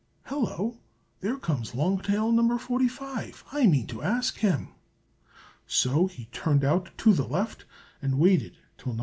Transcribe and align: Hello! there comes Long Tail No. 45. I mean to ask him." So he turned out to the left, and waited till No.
Hello! 0.25 0.79
there 1.19 1.37
comes 1.37 1.75
Long 1.75 1.99
Tail 2.01 2.31
No. 2.31 2.57
45. 2.57 3.43
I 3.51 3.67
mean 3.67 3.85
to 3.85 4.01
ask 4.01 4.37
him." 4.39 4.69
So 5.67 6.07
he 6.07 6.25
turned 6.31 6.63
out 6.63 6.89
to 6.97 7.13
the 7.13 7.27
left, 7.27 7.65
and 8.01 8.17
waited 8.17 8.57
till 8.79 8.93
No. 8.95 8.99